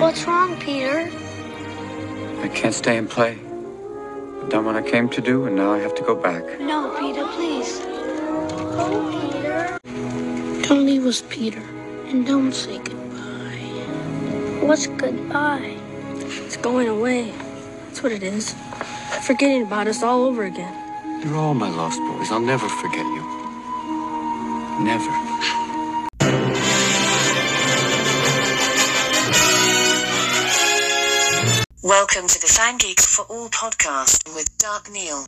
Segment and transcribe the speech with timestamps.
[0.00, 1.10] What's wrong, Peter?
[2.42, 3.38] I can't stay and play.
[4.42, 6.42] I've done what I came to do, and now I have to go back.
[6.60, 7.80] No, Peter, please.
[8.76, 9.78] Oh, Peter.
[10.68, 11.62] Don't leave us, Peter.
[12.08, 13.58] And don't say goodbye.
[14.66, 15.78] What's goodbye?
[16.44, 17.32] It's going away.
[17.86, 18.54] That's what it is.
[19.22, 20.74] Forgetting about us all over again.
[21.24, 22.30] You're all my lost boys.
[22.30, 23.24] I'll never forget you.
[24.84, 25.23] Never.
[31.84, 35.26] Welcome to the Fan Geeks for All podcast with Dark Neo.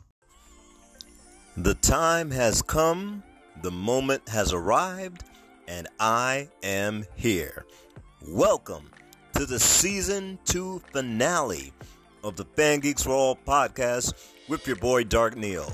[1.55, 3.21] The time has come,
[3.61, 5.23] the moment has arrived,
[5.67, 7.63] and I am here.
[8.27, 8.89] Welcome
[9.35, 11.73] to the season two finale
[12.23, 14.15] of the Fan Geeks for All podcast
[14.49, 15.71] with your boy Dark Neo.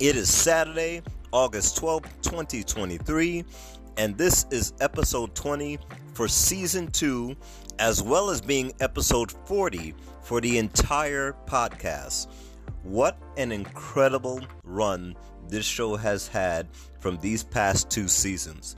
[0.00, 3.44] It is Saturday, August 12th, 2023,
[3.98, 5.78] and this is episode 20
[6.12, 7.36] for season two,
[7.78, 12.28] as well as being episode 40 for the entire podcast.
[12.82, 15.16] What an incredible run
[15.48, 16.68] this show has had
[17.00, 18.76] from these past two seasons.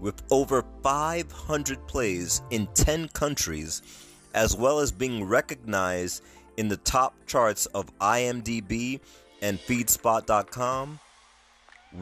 [0.00, 3.82] With over 500 plays in 10 countries,
[4.34, 6.22] as well as being recognized
[6.56, 9.00] in the top charts of IMDb
[9.40, 11.00] and Feedspot.com,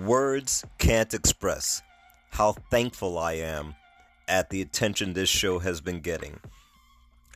[0.05, 1.83] words can't express
[2.31, 3.75] how thankful I am
[4.29, 6.39] at the attention this show has been getting.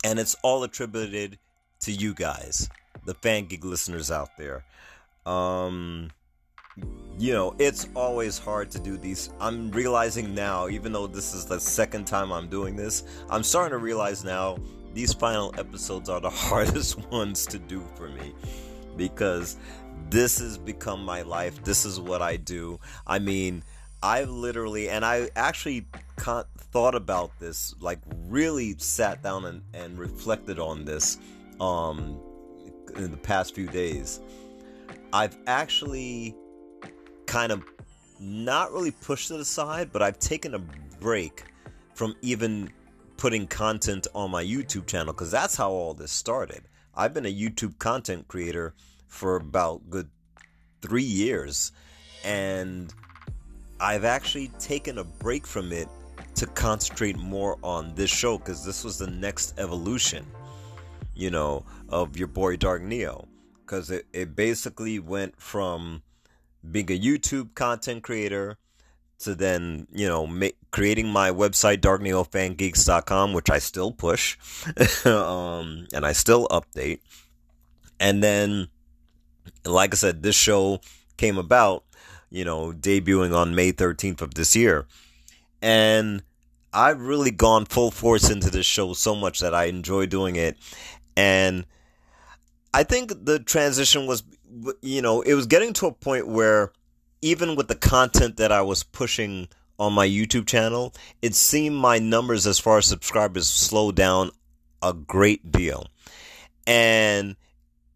[0.04, 1.38] And it's all attributed
[1.80, 2.68] to you guys,
[3.04, 4.64] the fan gig listeners out there.
[5.24, 6.10] Um,
[7.18, 9.30] you know, it's always hard to do these.
[9.40, 13.70] I'm realizing now, even though this is the second time I'm doing this, I'm starting
[13.70, 14.58] to realize now
[14.92, 18.34] these final episodes are the hardest ones to do for me
[18.96, 19.56] because
[20.10, 21.62] this has become my life.
[21.64, 22.78] This is what I do.
[23.06, 23.62] I mean,
[24.02, 25.86] I literally, and I actually
[26.76, 31.16] thought about this, like really sat down and, and reflected on this
[31.58, 32.20] um,
[32.96, 34.20] in the past few days.
[35.10, 36.36] I've actually
[37.24, 37.64] kind of
[38.20, 40.58] not really pushed it aside, but I've taken a
[41.00, 41.44] break
[41.94, 42.70] from even
[43.16, 46.68] putting content on my YouTube channel because that's how all this started.
[46.94, 48.74] I've been a YouTube content creator
[49.08, 50.10] for about good
[50.82, 51.72] three years,
[52.22, 52.92] and
[53.80, 55.88] I've actually taken a break from it
[56.36, 60.24] to concentrate more on this show because this was the next evolution,
[61.14, 63.26] you know, of your boy Dark Neo.
[63.60, 66.02] Because it, it basically went from
[66.70, 68.58] being a YouTube content creator
[69.20, 70.28] to then, you know,
[70.70, 74.36] creating my website, darkneofangeeks.com, which I still push
[75.06, 77.00] um, and I still update.
[77.98, 78.68] And then,
[79.64, 80.80] like I said, this show
[81.16, 81.84] came about,
[82.28, 84.86] you know, debuting on May 13th of this year.
[85.62, 86.22] And
[86.76, 90.58] I've really gone full force into this show so much that I enjoy doing it.
[91.16, 91.64] And
[92.74, 94.22] I think the transition was,
[94.82, 96.72] you know, it was getting to a point where
[97.22, 99.48] even with the content that I was pushing
[99.78, 104.30] on my YouTube channel, it seemed my numbers as far as subscribers slowed down
[104.82, 105.86] a great deal.
[106.66, 107.36] And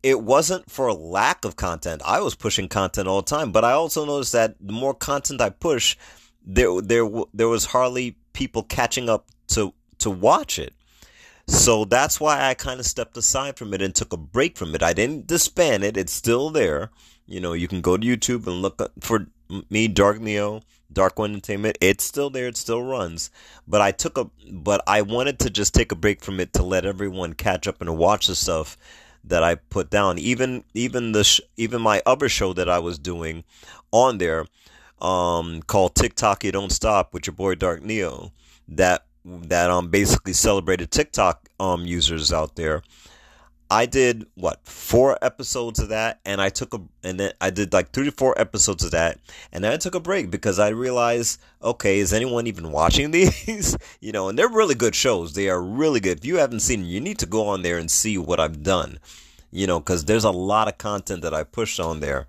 [0.02, 2.00] it wasn't for lack of content.
[2.04, 5.42] I was pushing content all the time, but I also noticed that the more content
[5.42, 5.98] I push,
[6.42, 10.72] there there there was hardly people catching up to to watch it.
[11.46, 14.74] So that's why I kind of stepped aside from it and took a break from
[14.74, 14.82] it.
[14.82, 15.98] I didn't disband it.
[15.98, 16.90] It's still there.
[17.26, 19.26] You know, you can go to YouTube and look for
[19.68, 21.76] me, Dark Neo, Dark One Entertainment.
[21.82, 22.46] It's still there.
[22.46, 23.30] It still runs.
[23.68, 26.62] But I took a, but I wanted to just take a break from it to
[26.62, 28.78] let everyone catch up and watch the stuff
[29.24, 30.18] that I put down.
[30.18, 33.44] Even, even the, sh- even my other show that I was doing
[33.92, 34.46] on there,
[35.00, 38.32] um, called TikTok You Don't Stop with your boy Dark Neo.
[38.68, 42.82] That that um basically celebrated TikTok um users out there.
[43.72, 47.72] I did what four episodes of that, and I took a and then I did
[47.72, 49.20] like three to four episodes of that,
[49.52, 53.76] and then I took a break because I realized, okay, is anyone even watching these?
[54.00, 55.34] you know, and they're really good shows.
[55.34, 56.18] They are really good.
[56.18, 58.98] If you haven't seen, you need to go on there and see what I've done.
[59.52, 62.26] You know, because there's a lot of content that I pushed on there,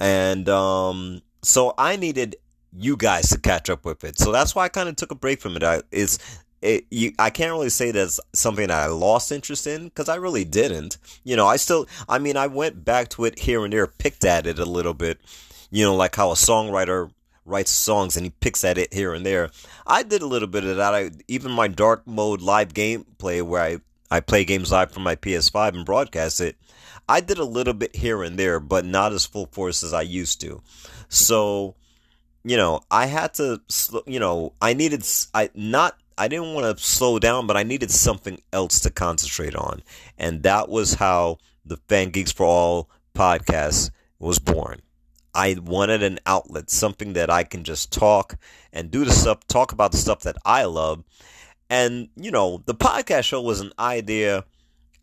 [0.00, 2.36] and um, so I needed
[2.76, 4.18] you guys to catch up with it.
[4.18, 5.62] So that's why I kind of took a break from it.
[5.62, 6.18] I, it's
[6.64, 10.16] it, you, I can't really say that's something that I lost interest in because I
[10.16, 10.96] really didn't.
[11.22, 14.24] You know, I still, I mean, I went back to it here and there, picked
[14.24, 15.20] at it a little bit.
[15.70, 17.10] You know, like how a songwriter
[17.44, 19.50] writes songs and he picks at it here and there.
[19.86, 20.94] I did a little bit of that.
[20.94, 23.78] I even my dark mode live gameplay where I
[24.10, 26.56] I play games live from my PS5 and broadcast it.
[27.08, 30.02] I did a little bit here and there, but not as full force as I
[30.02, 30.62] used to.
[31.08, 31.76] So,
[32.44, 33.60] you know, I had to,
[34.06, 35.04] you know, I needed,
[35.34, 39.54] I not, I didn't want to slow down, but I needed something else to concentrate
[39.54, 39.82] on.
[40.18, 44.80] And that was how the Fan Geeks for All podcast was born.
[45.34, 48.36] I wanted an outlet, something that I can just talk
[48.72, 51.02] and do the stuff, talk about the stuff that I love.
[51.68, 54.44] And, you know, the podcast show was an idea.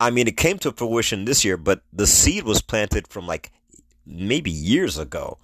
[0.02, 3.52] I mean, it came to fruition this year, but the seed was planted from like
[4.04, 5.38] maybe years ago.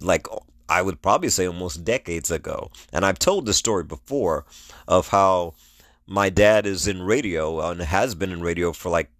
[0.00, 0.26] Like
[0.68, 2.72] I would probably say almost decades ago.
[2.92, 4.46] And I've told this story before
[4.88, 5.54] of how
[6.08, 9.10] my dad is in radio and has been in radio for like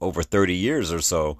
[0.00, 1.36] over 30 years or so.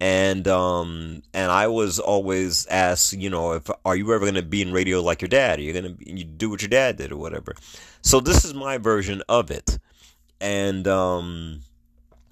[0.00, 4.42] And um and I was always asked, you know, if are you ever going to
[4.42, 5.60] be in radio like your dad?
[5.60, 7.54] Are you going to you do what your dad did or whatever?
[8.02, 9.78] So this is my version of it.
[10.40, 11.60] And um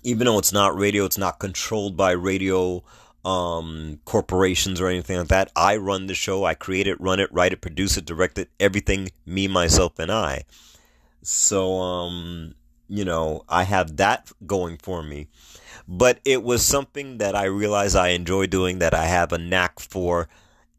[0.02, 2.82] even though it's not radio, it's not controlled by radio
[3.24, 5.52] um, corporations or anything like that.
[5.54, 6.44] I run the show.
[6.44, 10.10] I create it, run it, write it, produce it, direct it, everything me, myself, and
[10.10, 10.44] I.
[11.22, 12.54] So, um,
[12.88, 15.28] you know, I have that going for me.
[15.86, 19.80] But it was something that I realized I enjoy doing, that I have a knack
[19.80, 20.28] for,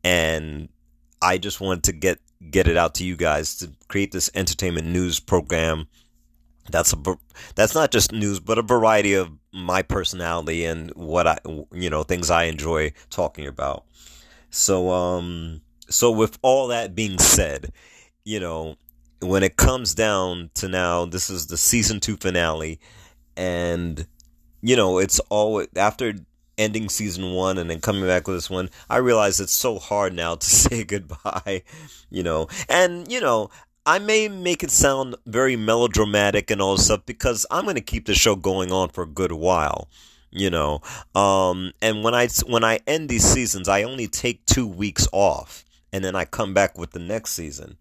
[0.04, 0.70] and
[1.22, 2.20] I just wanted to get
[2.52, 5.88] get it out to you guys to create this entertainment news program
[6.70, 6.98] that's a
[7.56, 11.38] that's not just news but a variety of my personality and what I
[11.72, 13.86] you know things I enjoy talking about.
[14.50, 17.72] So um so with all that being said,
[18.24, 18.76] you know,
[19.22, 22.80] when it comes down to now this is the season 2 finale
[23.36, 24.08] and
[24.62, 26.14] you know, it's all after
[26.58, 30.14] ending season 1 and then coming back with this one, I realize it's so hard
[30.14, 31.64] now to say goodbye,
[32.10, 32.48] you know.
[32.70, 33.50] And you know,
[33.86, 37.82] I may make it sound very melodramatic and all this stuff because I'm going to
[37.82, 39.90] keep the show going on for a good while,
[40.32, 40.82] you know.
[41.14, 45.66] Um, and when I when I end these seasons, I only take two weeks off,
[45.92, 47.78] and then I come back with the next season.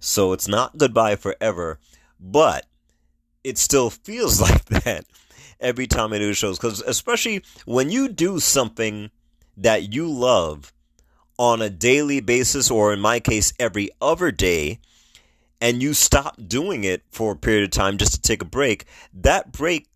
[0.00, 1.78] So it's not goodbye forever,
[2.20, 2.66] but
[3.42, 5.06] it still feels like that
[5.60, 6.58] every time I do shows.
[6.58, 9.10] Because especially when you do something
[9.56, 10.74] that you love
[11.38, 14.80] on a daily basis, or in my case, every other day
[15.60, 18.84] and you stop doing it for a period of time just to take a break,
[19.12, 19.88] that break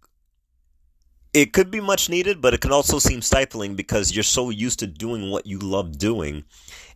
[1.35, 4.79] it could be much needed, but it can also seem stifling because you're so used
[4.81, 6.45] to doing what you love doing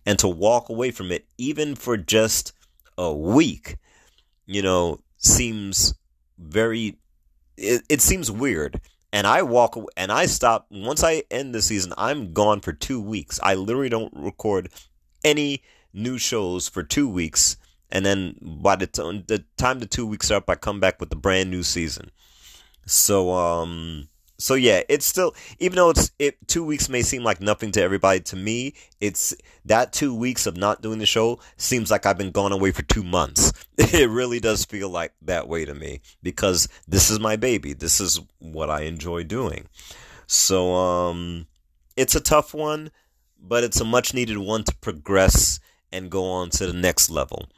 [0.05, 2.53] and to walk away from it even for just
[2.99, 3.77] a week,
[4.47, 5.95] you know, seems
[6.39, 6.99] very
[7.57, 8.81] it, it seems weird.
[9.13, 13.01] And I walk and I stop once I end the season, I'm gone for 2
[13.01, 13.41] weeks.
[13.43, 14.69] I literally don't record
[15.25, 15.63] any
[15.95, 17.57] new shows for 2 weeks
[17.91, 21.01] and then by the, t- the time the two weeks are up, I come back
[21.01, 22.11] with the brand new season.
[22.87, 27.41] So um, so yeah, it's still even though it's it two weeks may seem like
[27.41, 28.21] nothing to everybody.
[28.21, 29.35] To me, it's
[29.65, 32.83] that two weeks of not doing the show seems like I've been gone away for
[32.83, 33.53] two months.
[33.79, 37.73] It really does feel like that way to me because this is my baby.
[37.73, 39.69] This is what I enjoy doing.
[40.27, 41.47] So um,
[41.97, 42.91] it's a tough one,
[43.41, 45.61] but it's a much needed one to progress
[45.93, 47.49] and go on to the next level.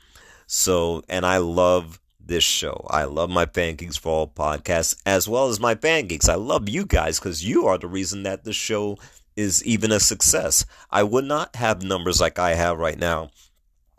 [0.51, 2.87] So, and I love this show.
[2.89, 6.27] I love my Geeks for All podcast as well as my Fan Geeks.
[6.27, 8.97] I love you guys because you are the reason that the show
[9.37, 10.65] is even a success.
[10.91, 13.31] I would not have numbers like I have right now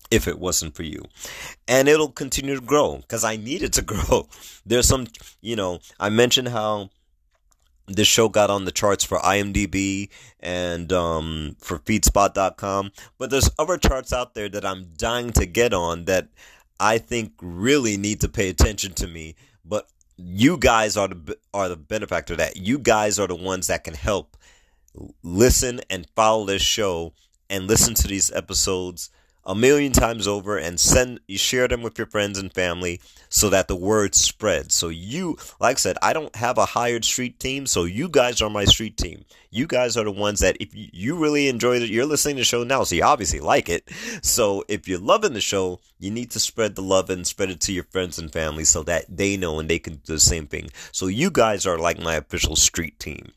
[0.09, 1.03] if it wasn't for you.
[1.67, 4.27] And it'll continue to grow because I need it to grow.
[4.65, 5.05] There's some,
[5.41, 6.89] you know, I mentioned how
[7.89, 12.91] this show got on the charts for IMDb and um, for Feedspot.com.
[13.17, 16.29] But there's other charts out there that I'm dying to get on that
[16.79, 19.35] I think really need to pay attention to me.
[19.65, 22.57] But you guys are the are the benefactor that.
[22.57, 24.37] You guys are the ones that can help
[25.23, 27.13] listen and follow this show
[27.49, 29.09] and listen to these episodes
[29.49, 33.49] a million times over and send you share them with your friends and family so
[33.49, 34.75] that the word spreads.
[34.75, 38.43] So you like I said, I don't have a hired street team, so you guys
[38.43, 39.25] are my street team.
[39.49, 42.45] You guys are the ones that if you really enjoy it, you're listening to the
[42.45, 43.89] show now, so you obviously like it.
[44.21, 47.59] So if you're loving the show, you need to spread the love and spread it
[47.61, 50.45] to your friends and family so that they know and they can do the same
[50.45, 50.69] thing.
[50.91, 53.31] So you guys are like my official street team.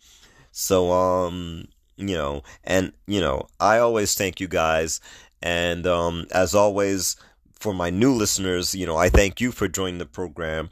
[0.50, 5.00] So um you know, and you know, I always thank you guys
[5.42, 7.16] and um, as always,
[7.62, 10.70] for my new listeners, you know, I thank you for joining the program.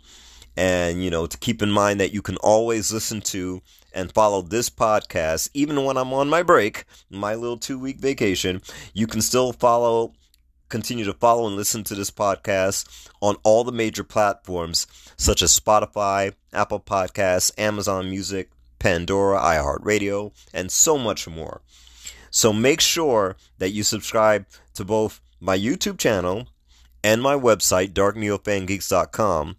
[0.56, 3.62] And, you know, to keep in mind that you can always listen to
[3.92, 8.60] and follow this podcast, even when I'm on my break, my little two week vacation,
[8.92, 10.12] you can still follow,
[10.68, 14.86] continue to follow and listen to this podcast on all the major platforms
[15.16, 21.60] such as Spotify, Apple Podcasts, Amazon Music, Pandora, iHeartRadio, and so much more.
[22.30, 26.48] So make sure that you subscribe to both my YouTube channel
[27.02, 29.56] and my website, darkneofangeeks.com.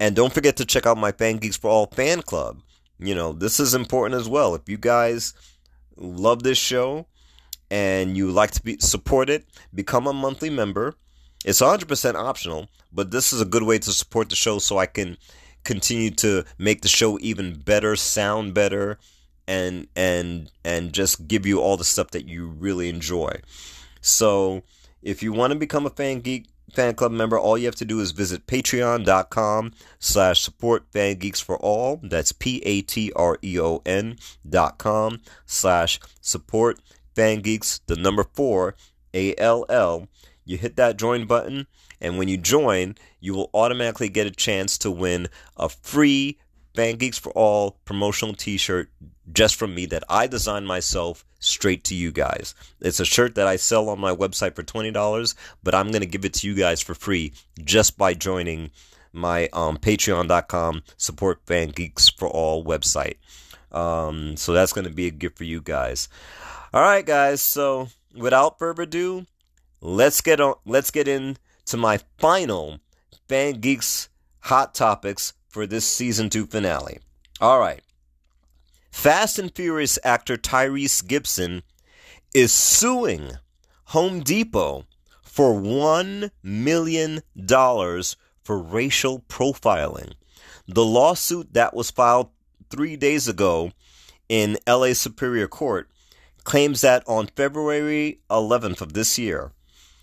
[0.00, 2.60] And don't forget to check out my Fan Geeks for All fan club.
[2.98, 4.54] You know, this is important as well.
[4.54, 5.34] If you guys
[5.96, 7.06] love this show
[7.70, 10.94] and you like to be support it, become a monthly member.
[11.44, 14.86] It's 100% optional, but this is a good way to support the show so I
[14.86, 15.16] can
[15.62, 18.98] continue to make the show even better, sound better,
[19.46, 23.40] and and and just give you all the stuff that you really enjoy.
[24.00, 24.62] So,
[25.02, 27.84] if you want to become a fan geek fan club member, all you have to
[27.84, 32.00] do is visit patreon.com slash support fan geeks for all.
[32.02, 34.16] That's P-A-T-R-E-O-N
[34.48, 36.80] dot com slash support
[37.14, 38.74] fan geeks, the number four,
[39.12, 40.08] A-L-L.
[40.44, 41.66] You hit that join button,
[42.00, 46.38] and when you join, you will automatically get a chance to win a free
[46.74, 48.90] Fan Geeks for All promotional t shirt
[49.32, 52.54] just from me that I designed myself straight to you guys.
[52.80, 56.06] It's a shirt that I sell on my website for $20, but I'm going to
[56.06, 58.70] give it to you guys for free just by joining
[59.12, 63.16] my um, patreon.com support fan geeks for all website.
[63.70, 66.08] Um, so that's going to be a gift for you guys.
[66.72, 67.40] All right, guys.
[67.40, 69.26] So without further ado,
[69.80, 70.54] let's get on.
[70.64, 72.80] Let's get into my final
[73.28, 74.08] fan geeks
[74.40, 76.98] hot topics for this season two finale.
[77.40, 77.83] All right.
[78.94, 81.62] Fast and Furious actor Tyrese Gibson
[82.32, 83.32] is suing
[83.86, 84.86] Home Depot
[85.20, 90.14] for $1 million for racial profiling.
[90.66, 92.30] The lawsuit that was filed
[92.70, 93.72] three days ago
[94.30, 95.90] in LA Superior Court
[96.44, 99.50] claims that on February 11th of this year,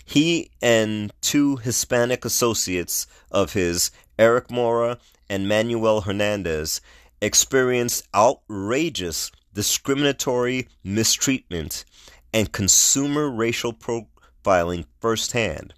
[0.05, 6.81] he and two Hispanic associates of his, Eric Mora and Manuel Hernandez,
[7.22, 11.86] experienced outrageous discriminatory mistreatment
[12.34, 15.74] and consumer racial profiling firsthand.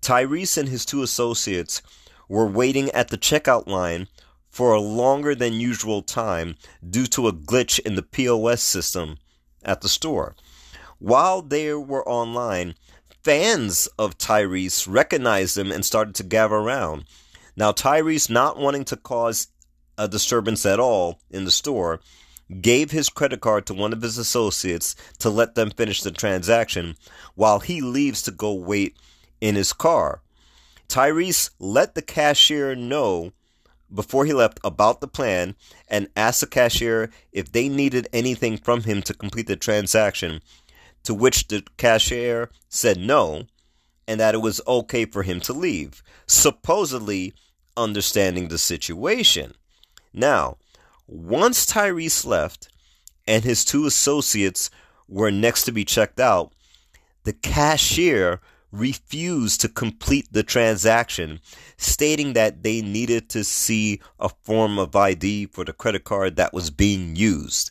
[0.00, 1.82] Tyrese and his two associates
[2.28, 4.08] were waiting at the checkout line
[4.48, 6.56] for a longer than usual time
[6.88, 9.18] due to a glitch in the POS system
[9.62, 10.34] at the store.
[10.98, 12.74] While they were online,
[13.22, 17.04] fans of Tyrese recognized him and started to gather around.
[17.56, 19.48] Now, Tyrese, not wanting to cause
[19.98, 22.00] a disturbance at all in the store,
[22.60, 26.96] gave his credit card to one of his associates to let them finish the transaction
[27.34, 28.96] while he leaves to go wait
[29.40, 30.20] in his car.
[30.88, 33.32] Tyrese let the cashier know
[33.92, 35.54] before he left about the plan
[35.88, 40.40] and asked the cashier if they needed anything from him to complete the transaction,
[41.04, 43.46] to which the cashier said no
[44.06, 47.34] and that it was okay for him to leave, supposedly
[47.76, 49.54] understanding the situation.
[50.14, 50.58] Now,
[51.08, 52.68] once Tyrese left
[53.26, 54.70] and his two associates
[55.08, 56.52] were next to be checked out,
[57.24, 58.40] the cashier
[58.70, 61.40] refused to complete the transaction,
[61.76, 66.52] stating that they needed to see a form of ID for the credit card that
[66.52, 67.70] was being used.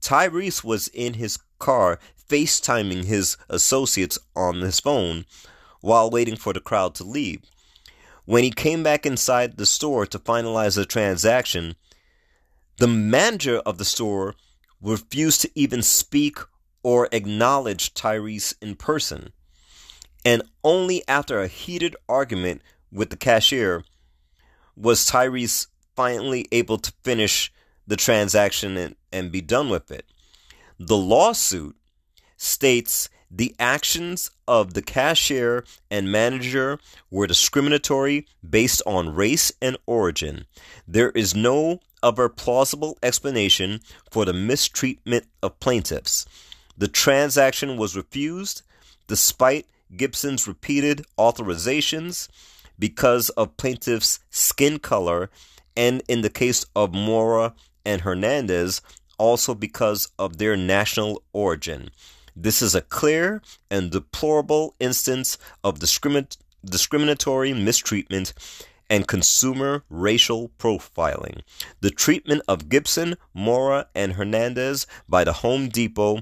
[0.00, 1.98] Tyrese was in his car
[2.28, 5.24] FaceTiming his associates on his phone
[5.80, 7.42] while waiting for the crowd to leave.
[8.24, 11.74] When he came back inside the store to finalize the transaction,
[12.78, 14.34] the manager of the store
[14.80, 16.38] refused to even speak
[16.82, 19.32] or acknowledge Tyrese in person.
[20.24, 22.62] And only after a heated argument
[22.92, 23.84] with the cashier
[24.76, 27.52] was Tyrese finally able to finish
[27.86, 30.06] the transaction and, and be done with it.
[30.78, 31.76] The lawsuit
[32.36, 36.78] states the actions of the cashier and manager
[37.10, 40.44] were discriminatory based on race and origin.
[40.86, 46.26] There is no other plausible explanation for the mistreatment of plaintiffs.
[46.76, 48.62] The transaction was refused
[49.06, 52.28] despite Gibson's repeated authorizations
[52.78, 55.30] because of plaintiffs' skin color,
[55.76, 58.82] and in the case of Mora and Hernandez,
[59.18, 61.90] also because of their national origin.
[62.34, 68.32] This is a clear and deplorable instance of discrimin- discriminatory mistreatment
[68.88, 71.40] and consumer racial profiling.
[71.80, 76.20] The treatment of Gibson, Mora, and Hernandez by the Home Depot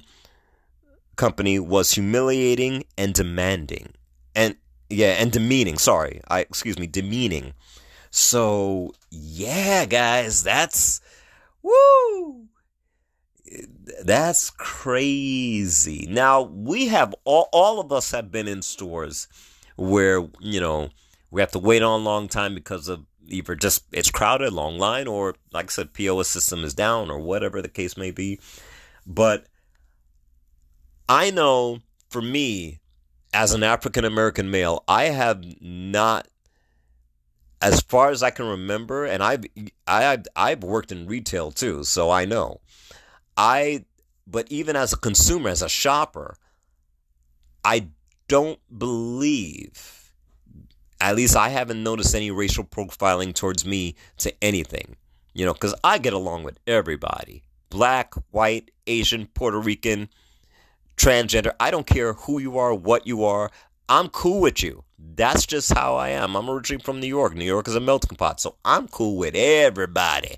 [1.17, 3.93] company was humiliating and demanding.
[4.35, 4.57] And
[4.88, 5.79] yeah, and demeaning.
[5.79, 6.21] Sorry.
[6.29, 7.52] I excuse me, demeaning.
[8.11, 11.00] So, yeah, guys, that's
[11.62, 12.50] woo
[14.04, 16.07] that's crazy.
[16.09, 19.28] Now we have all, all of us have been in stores
[19.76, 20.90] where you know
[21.30, 24.78] we have to wait on a long time because of either just it's crowded, long
[24.78, 28.40] line, or like I said, POS system is down, or whatever the case may be.
[29.07, 29.47] But
[31.09, 32.80] I know for me,
[33.33, 36.28] as an African American male, I have not,
[37.62, 39.45] as far as I can remember, and I've
[39.87, 42.61] I, I've worked in retail too, so I know.
[43.37, 43.84] I,
[44.26, 46.37] but even as a consumer, as a shopper,
[47.64, 47.88] I
[48.28, 50.12] don't believe,
[51.00, 54.96] at least I haven't noticed any racial profiling towards me to anything,
[55.34, 60.08] you know, because I get along with everybody black, white, Asian, Puerto Rican
[60.96, 61.52] transgender.
[61.58, 63.50] I don't care who you are, what you are.
[63.88, 64.84] I'm cool with you.
[64.99, 66.37] That's just how I am.
[66.37, 67.34] I'm originally from New York.
[67.34, 68.40] New York is a melting pot.
[68.40, 70.37] So I'm cool with everybody.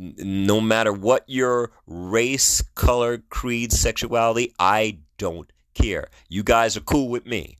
[0.00, 6.08] No matter what your race, color, creed, sexuality, I don't care.
[6.28, 7.58] You guys are cool with me.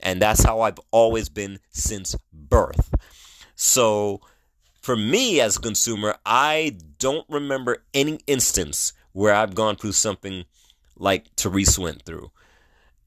[0.00, 2.94] And that's how I've always been since birth.
[3.56, 4.20] So
[4.80, 10.44] for me as a consumer, I don't remember any instance where I've gone through something
[10.96, 12.30] like Tyrese went through.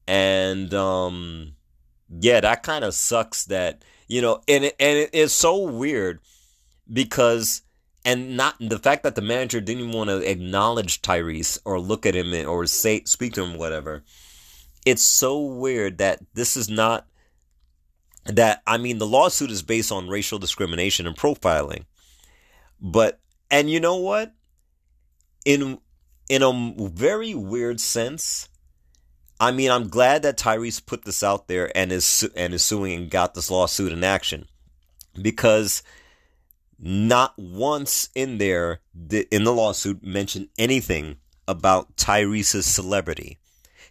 [0.06, 1.54] And um,
[2.10, 6.20] yeah, that kind of sucks that, you know, and it, and it, it's so weird
[6.92, 7.62] because
[8.04, 12.04] and not the fact that the manager didn't even want to acknowledge Tyrese or look
[12.04, 14.02] at him or say speak to him whatever.
[14.84, 17.06] It's so weird that this is not
[18.24, 21.84] that I mean the lawsuit is based on racial discrimination and profiling.
[22.80, 24.34] But and you know what?
[25.44, 25.78] In
[26.28, 28.48] in a very weird sense,
[29.38, 32.92] I mean, I'm glad that Tyrese put this out there and is and is suing
[32.94, 34.46] and got this lawsuit in action
[35.20, 35.82] because
[36.84, 38.80] not once in there
[39.30, 43.38] in the lawsuit mentioned anything about Tyrese's celebrity.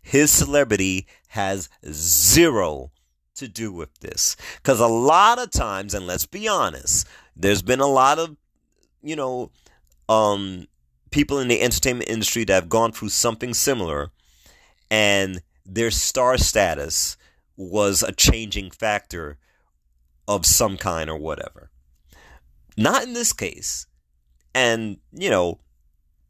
[0.01, 2.91] His celebrity has zero
[3.35, 7.79] to do with this because a lot of times, and let's be honest, there's been
[7.79, 8.35] a lot of
[9.01, 9.51] you know
[10.09, 10.67] um
[11.11, 14.11] people in the entertainment industry that have gone through something similar
[14.89, 17.15] and their star status
[17.55, 19.37] was a changing factor
[20.27, 21.70] of some kind or whatever.
[22.81, 23.85] Not in this case.
[24.53, 25.59] And, you know,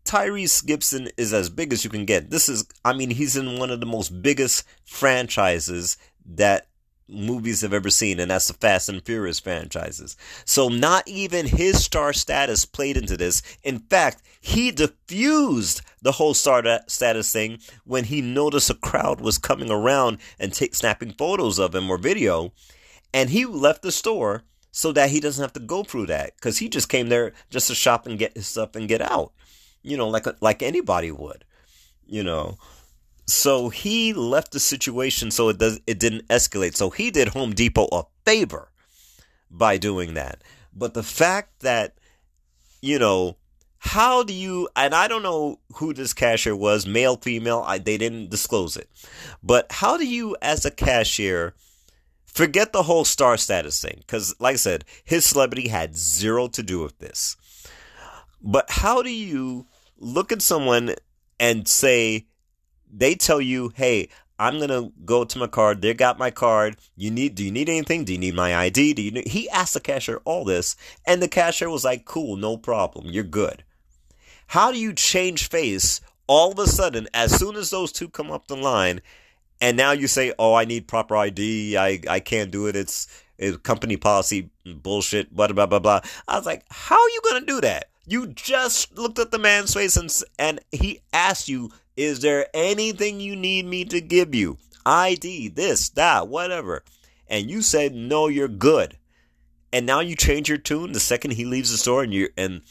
[0.05, 2.29] Tyrese Gibson is as big as you can get.
[2.29, 6.67] This is, I mean, he's in one of the most biggest franchises that
[7.07, 10.15] movies have ever seen, and that's the Fast and Furious franchises.
[10.45, 13.41] So not even his star status played into this.
[13.63, 19.37] In fact, he diffused the whole star status thing when he noticed a crowd was
[19.37, 22.53] coming around and take, snapping photos of him or video,
[23.13, 26.57] and he left the store so that he doesn't have to go through that because
[26.57, 29.33] he just came there just to shop and get his stuff and get out.
[29.83, 31.43] You know, like like anybody would.
[32.05, 32.57] You know.
[33.27, 36.75] So he left the situation so it does it didn't escalate.
[36.75, 38.71] So he did Home Depot a favor
[39.49, 40.41] by doing that.
[40.73, 41.95] But the fact that
[42.81, 43.37] you know
[43.79, 47.97] how do you and I don't know who this cashier was, male, female, I, they
[47.97, 48.89] didn't disclose it.
[49.41, 51.55] But how do you as a cashier
[52.33, 56.63] forget the whole star status thing cuz like I said, his celebrity had zero to
[56.63, 57.35] do with this.
[58.41, 59.67] But how do you
[59.97, 60.95] look at someone
[61.39, 62.27] and say
[62.91, 64.09] they tell you, hey,
[64.41, 65.83] I'm gonna go to my card.
[65.83, 66.77] They got my card.
[66.95, 67.35] You need?
[67.35, 68.05] Do you need anything?
[68.05, 68.95] Do you need my ID?
[68.95, 69.11] Do you?
[69.11, 73.05] Need, he asked the cashier all this, and the cashier was like, "Cool, no problem.
[73.05, 73.63] You're good."
[74.47, 78.31] How do you change face all of a sudden as soon as those two come
[78.31, 79.01] up the line,
[79.61, 81.77] and now you say, "Oh, I need proper ID.
[81.77, 82.75] I I can't do it.
[82.75, 86.01] It's, it's company policy bullshit." Blah blah blah blah.
[86.27, 89.73] I was like, "How are you gonna do that?" You just looked at the man's
[89.73, 94.57] face and and he asked you is there anything you need me to give you?
[94.85, 96.83] ID, this, that, whatever.
[97.27, 98.97] And you said, no, you're good.
[99.71, 102.61] And now you change your tune the second he leaves the store and you and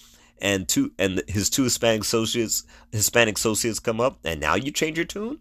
[0.42, 4.98] and two and his two Hispanic associates Hispanic associates come up and now you change
[4.98, 5.38] your tune?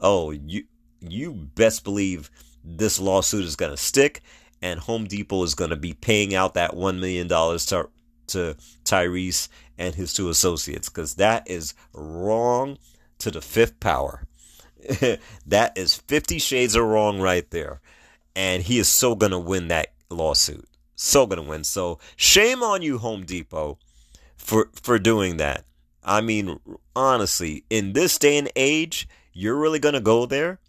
[0.00, 0.64] Oh, you
[1.00, 2.30] you best believe
[2.64, 4.22] this lawsuit is gonna stick
[4.62, 7.88] and Home Depot is gonna be paying out that one million dollars to
[8.28, 12.78] to Tyrese and his two associates because that is wrong
[13.18, 14.22] to the fifth power.
[15.46, 17.80] that is 50 shades of wrong right there.
[18.34, 20.68] And he is so going to win that lawsuit.
[20.94, 21.64] So going to win.
[21.64, 23.78] So shame on you, Home Depot,
[24.36, 25.64] for, for doing that.
[26.04, 26.60] I mean,
[26.94, 30.60] honestly, in this day and age, you're really going to go there?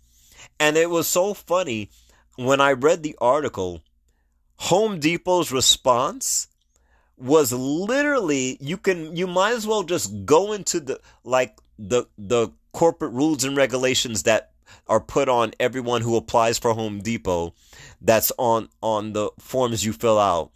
[0.60, 1.90] And it was so funny
[2.36, 3.82] when I read the article,
[4.58, 6.48] Home Depot's response
[7.18, 12.50] was literally you can you might as well just go into the like the the
[12.74, 14.52] corporate rules and regulations that
[14.88, 17.54] are put on everyone who applies for Home Depot
[18.02, 20.52] that's on on the forms you fill out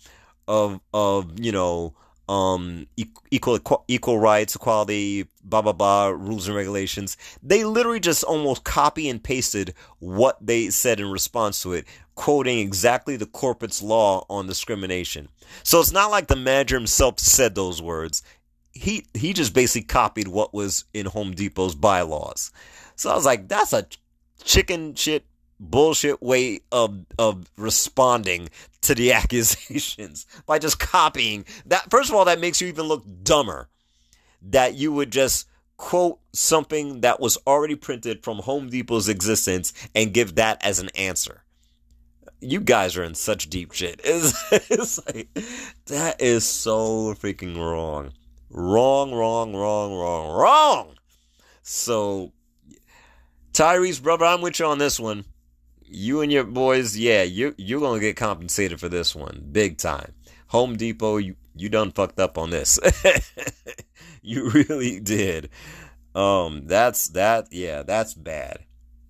[0.47, 1.95] of of you know
[2.29, 2.87] um,
[3.29, 7.17] equal equal rights, equality, blah blah blah, rules and regulations.
[7.43, 12.59] They literally just almost copy and pasted what they said in response to it, quoting
[12.59, 15.27] exactly the corporate's law on discrimination.
[15.63, 18.23] So it's not like the manager himself said those words.
[18.71, 22.51] He he just basically copied what was in Home Depot's bylaws.
[22.95, 23.87] So I was like, that's a
[24.43, 25.25] chicken shit
[25.61, 28.49] bullshit way of of responding
[28.81, 31.45] to the accusations by just copying.
[31.67, 33.69] That first of all that makes you even look dumber.
[34.41, 35.47] That you would just
[35.77, 40.89] quote something that was already printed from Home Depot's existence and give that as an
[40.95, 41.43] answer.
[42.39, 44.01] You guys are in such deep shit.
[44.05, 45.29] It's, it's like
[45.85, 48.13] that is so freaking wrong.
[48.49, 50.95] Wrong wrong wrong wrong wrong!
[51.61, 52.33] So
[53.53, 55.23] Tyrese brother I'm with you on this one
[55.91, 60.13] you and your boys, yeah, you you're gonna get compensated for this one, big time.
[60.47, 62.79] Home Depot, you you done fucked up on this.
[64.21, 65.49] you really did.
[66.15, 67.47] Um, that's that.
[67.51, 68.59] Yeah, that's bad.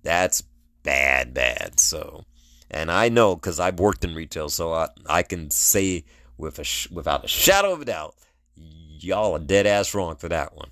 [0.02, 0.42] That's
[0.82, 1.78] bad, bad.
[1.78, 2.24] So,
[2.70, 6.04] and I know because I've worked in retail, so I I can say
[6.36, 8.16] with a sh- without a shadow of a doubt,
[8.56, 10.70] y'all are dead ass wrong for that one.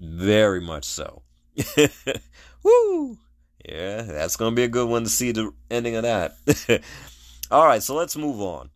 [0.00, 1.22] Very much so.
[2.62, 3.18] Woo!
[3.68, 6.36] Yeah, that's going to be a good one to see the ending of that.
[7.50, 8.70] All right, so let's move on.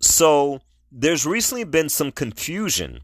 [0.00, 0.60] So,
[0.92, 3.00] there's recently been some confusion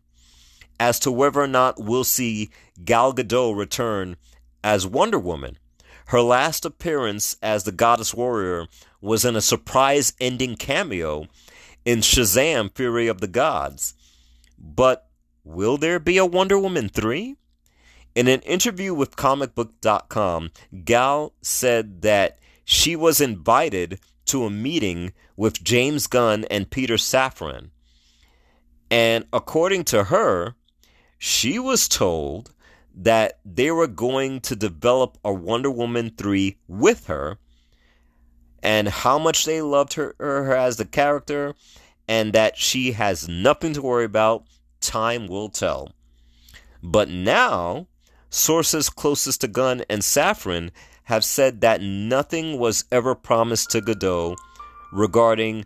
[0.78, 2.50] as to whether or not we'll see
[2.84, 4.16] Gal Gadot return
[4.62, 5.58] as Wonder Woman.
[6.06, 8.66] Her last appearance as the Goddess Warrior
[9.00, 11.26] was in a surprise ending cameo
[11.84, 13.94] in Shazam Fury of the Gods.
[14.58, 15.08] But
[15.44, 17.36] will there be a Wonder Woman 3?
[18.18, 20.50] In an interview with comicbook.com,
[20.84, 27.70] Gal said that she was invited to a meeting with James Gunn and Peter Safran.
[28.90, 30.56] And according to her,
[31.16, 32.52] she was told
[32.92, 37.38] that they were going to develop a Wonder Woman 3 with her
[38.60, 41.54] and how much they loved her, her as the character
[42.08, 44.42] and that she has nothing to worry about.
[44.80, 45.92] Time will tell.
[46.82, 47.86] But now
[48.30, 50.70] Sources closest to Gunn and Safran
[51.04, 54.36] have said that nothing was ever promised to Gadot
[54.92, 55.64] regarding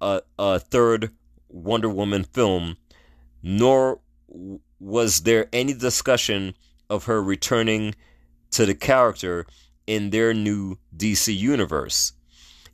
[0.00, 1.10] a, a third
[1.48, 2.76] Wonder Woman film,
[3.42, 4.00] nor
[4.78, 6.54] was there any discussion
[6.90, 7.94] of her returning
[8.50, 9.46] to the character
[9.86, 12.12] in their new DC universe.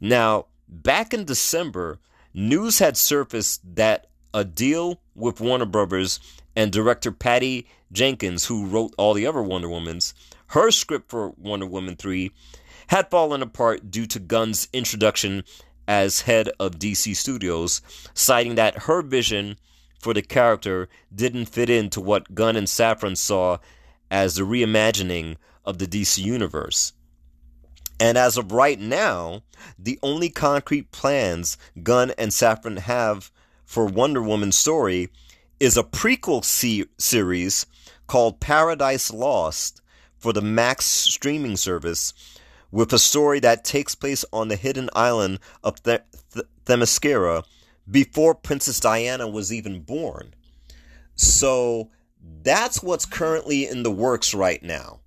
[0.01, 2.01] Now, back in December,
[2.35, 6.21] news had surfaced that a deal with Warner Brothers
[6.59, 10.13] and director Patty Jenkins, who wrote all the other Wonder Womans,
[10.49, 12.33] her script for Wonder Woman 3
[12.89, 15.45] had fallen apart due to Gunn's introduction
[15.87, 17.81] as head of DC Studios,
[18.13, 19.57] citing that her vision
[20.01, 23.59] for the character didn't fit into what Gunn and Safran saw
[24.11, 26.93] as the reimagining of the DC Universe.
[28.01, 29.43] And as of right now,
[29.79, 33.31] the only concrete plans Gunn and Safran have
[33.65, 35.11] for Wonder Woman's story
[35.61, 36.45] is a prequel
[36.99, 37.67] series
[38.07, 39.83] called Paradise Lost
[40.17, 42.13] for the Max streaming service
[42.71, 46.03] with a story that takes place on the hidden island of Th-
[46.35, 47.45] Th- Themyscira
[47.91, 50.35] before Princess Diana was even born.
[51.15, 51.91] So
[52.43, 55.01] that's what's currently in the works right now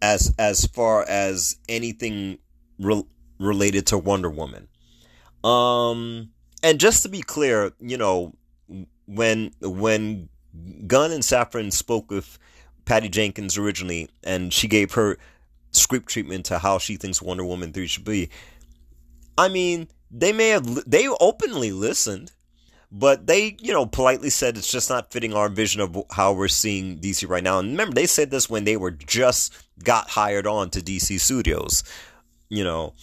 [0.00, 2.38] as as far as anything
[2.78, 3.04] re-
[3.38, 4.68] related to Wonder Woman.
[5.42, 6.30] Um
[6.62, 8.34] and just to be clear, you know,
[9.08, 10.28] when when
[10.86, 12.38] Gunn and Safran spoke with
[12.84, 15.18] Patty Jenkins originally, and she gave her
[15.72, 18.30] script treatment to how she thinks Wonder Woman 3 should be.
[19.36, 22.32] I mean, they may have, they openly listened,
[22.90, 26.48] but they, you know, politely said it's just not fitting our vision of how we're
[26.48, 27.58] seeing DC right now.
[27.58, 31.84] And remember, they said this when they were just got hired on to DC Studios,
[32.48, 32.94] you know.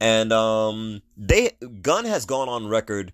[0.00, 3.12] And um, they Gunn has gone on record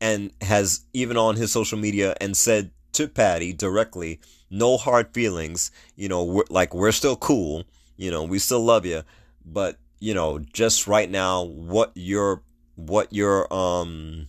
[0.00, 5.70] and has even on his social media and said to Patty directly, no hard feelings.
[5.96, 7.64] You know, we're, like we're still cool.
[7.96, 9.02] You know, we still love you,
[9.44, 12.42] but you know, just right now, what your
[12.74, 14.28] what your um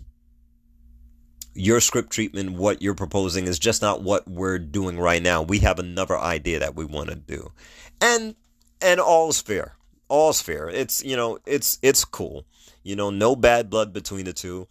[1.54, 5.42] your script treatment, what you're proposing is just not what we're doing right now.
[5.42, 7.52] We have another idea that we want to do,
[8.00, 8.36] and
[8.82, 9.76] and all's fair.
[10.08, 10.70] All's fair.
[10.70, 12.46] It's you know, it's it's cool.
[12.84, 14.68] You know, no bad blood between the two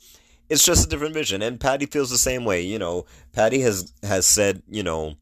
[0.49, 1.43] it's just a different vision.
[1.43, 2.63] And Patty feels the same way.
[2.63, 5.15] You know, Patty has has said, you know,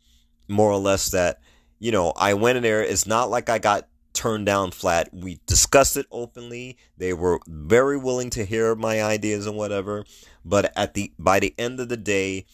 [0.48, 1.40] more or less that,
[1.78, 2.82] you know, I went in there.
[2.82, 5.10] It's not like I got turned down flat.
[5.12, 6.78] We discussed it openly.
[6.96, 10.04] They were very willing to hear my ideas and whatever.
[10.44, 12.46] But at the by the end of the day,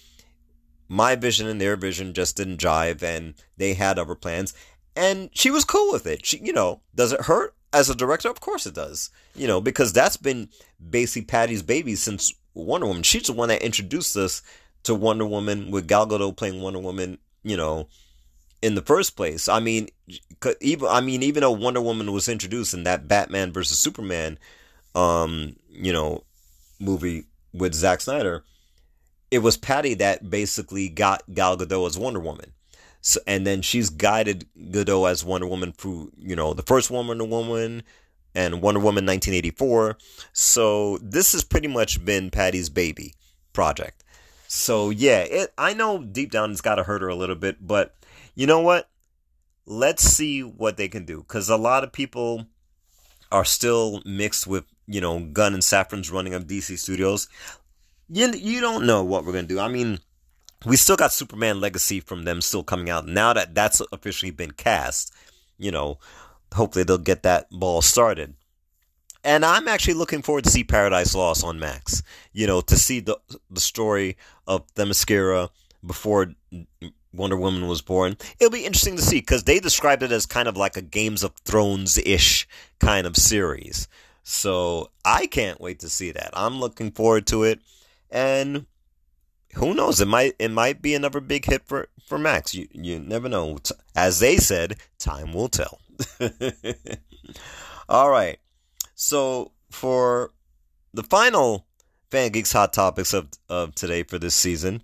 [0.88, 4.54] my vision and their vision just didn't jive, and they had other plans.
[4.96, 6.26] And she was cool with it.
[6.26, 8.28] She, you know, does it hurt as a director?
[8.28, 9.10] Of course it does.
[9.36, 10.48] You know, because that's been
[10.88, 13.02] basically Patty's baby since Wonder Woman.
[13.02, 14.42] She's the one that introduced us
[14.84, 17.18] to Wonder Woman with Gal Gadot playing Wonder Woman.
[17.42, 17.88] You know,
[18.62, 19.48] in the first place.
[19.48, 19.88] I mean,
[20.60, 24.38] even I mean, even though Wonder Woman was introduced in that Batman versus Superman,
[24.94, 26.24] um, you know,
[26.78, 28.44] movie with Zack Snyder,
[29.30, 32.52] it was Patty that basically got Gal Gadot as Wonder Woman.
[33.02, 37.24] So, and then she's guided Gadot as Wonder Woman through, you know, the first Wonder
[37.24, 37.82] Woman
[38.34, 39.98] and Wonder Woman 1984.
[40.32, 43.14] So this has pretty much been Patty's baby
[43.52, 44.04] project.
[44.48, 47.64] So yeah, it, I know deep down it's got to hurt her a little bit,
[47.66, 47.94] but
[48.34, 48.88] you know what?
[49.66, 52.46] Let's see what they can do because a lot of people
[53.30, 57.28] are still mixed with you know Gunn and Safran's running of DC Studios.
[58.08, 59.60] You you don't know what we're gonna do.
[59.60, 60.00] I mean,
[60.64, 63.06] we still got Superman Legacy from them still coming out.
[63.06, 65.14] Now that that's officially been cast,
[65.58, 65.98] you know,
[66.54, 68.34] hopefully they'll get that ball started.
[69.22, 72.02] And I'm actually looking forward to see Paradise Lost on Max.
[72.32, 73.18] You know, to see the
[73.50, 75.50] the story of Themyscira
[75.84, 76.34] before
[77.12, 78.16] Wonder Woman was born.
[78.38, 81.22] It'll be interesting to see because they described it as kind of like a Games
[81.22, 83.88] of Thrones ish kind of series.
[84.22, 86.30] So I can't wait to see that.
[86.32, 87.60] I'm looking forward to it,
[88.10, 88.66] and
[89.54, 90.00] who knows?
[90.00, 92.54] It might it might be another big hit for for Max.
[92.54, 93.58] You you never know.
[93.94, 95.79] As they said, time will tell.
[97.88, 98.38] All right.
[98.94, 100.32] So for
[100.92, 101.66] the final
[102.10, 104.82] Fan Geeks Hot Topics of of today for this season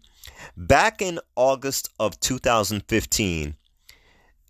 [0.57, 3.57] Back in August of 2015,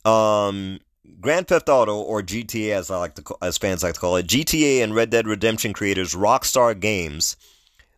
[0.04, 0.78] um,
[1.20, 4.16] Grand Theft Auto or GTA, as I like to call, as fans like to call
[4.16, 7.36] it, GTA and Red Dead Redemption creators Rockstar Games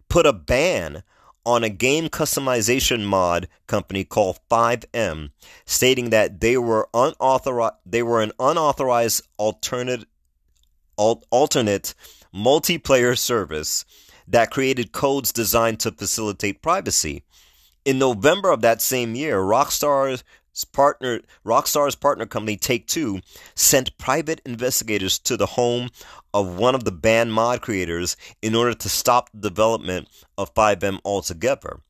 [0.08, 1.02] put a ban
[1.48, 5.30] on a game customization mod company called FiveM,
[5.64, 7.76] stating that they were unauthorized.
[7.86, 10.04] They were an unauthorized alternate
[10.98, 11.94] alternate
[12.34, 13.86] multiplayer service
[14.26, 17.24] that created codes designed to facilitate privacy.
[17.86, 20.22] In November of that same year, Rockstar's
[20.64, 23.20] partner Rockstar's partner company Take Two
[23.54, 25.90] sent private investigators to the home
[26.34, 31.00] of one of the banned mod creators in order to stop the development of FiveM
[31.04, 31.80] altogether.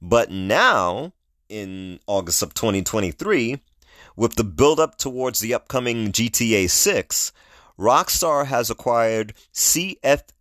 [0.00, 1.12] But now,
[1.48, 3.60] in August of 2023,
[4.16, 7.32] with the build up towards the upcoming GTA 6,
[7.78, 10.32] Rockstar has acquired CFX.RE,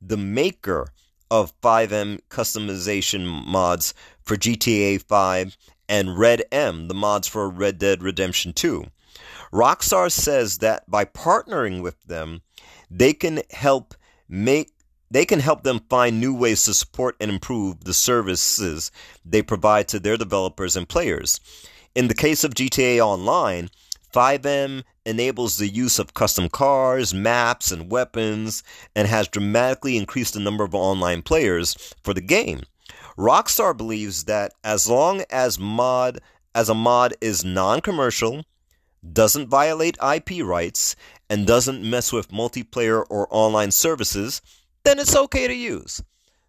[0.00, 0.92] the maker
[1.30, 3.92] of FiveM customization mods
[4.28, 5.56] for GTA 5
[5.88, 8.84] and RedM, the mods for Red Dead Redemption 2.
[9.52, 12.42] Rockstar says that by partnering with them,
[12.90, 13.94] they can help
[14.28, 14.72] make
[15.10, 18.92] they can help them find new ways to support and improve the services
[19.24, 21.40] they provide to their developers and players.
[21.94, 23.70] In the case of GTA Online,
[24.12, 28.62] FiveM enables the use of custom cars, maps, and weapons,
[28.94, 32.60] and has dramatically increased the number of online players for the game.
[33.18, 36.20] Rockstar believes that as long as mod
[36.54, 38.44] as a mod is non-commercial,
[39.12, 40.96] doesn't violate IP rights,
[41.28, 44.40] and doesn't mess with multiplayer or online services,
[44.84, 46.02] then it's okay to use.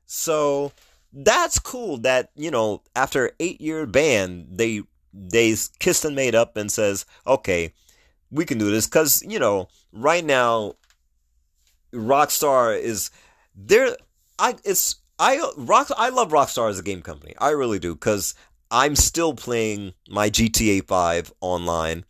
[0.06, 0.72] So
[1.12, 6.72] that's cool that, you know, after 8-year ban, they they kissed and made up and
[6.72, 7.74] says, "Okay,
[8.32, 10.76] we can do this because you know right now
[11.94, 13.10] rockstar is
[13.56, 13.96] there
[14.38, 17.34] i it's i rock i love rockstar as a game company.
[17.38, 18.34] I really do because
[18.72, 22.06] i'm still playing my gta 5 online.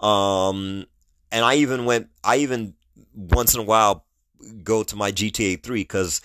[0.00, 0.86] Um
[1.30, 2.74] and i even went i even
[3.14, 4.04] once in a while
[4.62, 6.20] go to my gta 3 because